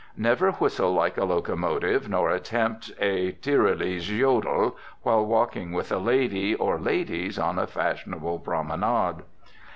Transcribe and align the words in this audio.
Never 0.17 0.49
whistle 0.53 0.91
like 0.95 1.15
a 1.19 1.25
locomotive, 1.25 2.09
nor 2.09 2.31
attempt 2.31 2.91
a 2.99 3.33
Tyrolese 3.33 4.07
jodel, 4.17 4.75
while 5.03 5.23
walking 5.23 5.73
with 5.73 5.91
a 5.91 5.99
lady 5.99 6.55
or 6.55 6.79
ladies 6.79 7.37
on 7.37 7.59
a 7.59 7.67
fashionable 7.67 8.39
promenade. 8.39 9.21